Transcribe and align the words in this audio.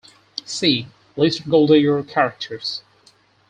"See: 0.47 0.87
List 1.15 1.41
of 1.41 1.49
Gold 1.51 1.69
Digger 1.69 2.01
characters" 2.01 2.81